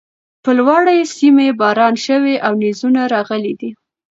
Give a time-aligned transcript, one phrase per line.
[0.43, 3.69] پر لوړۀ سيمه باران شوی او نيزونه راغلي دي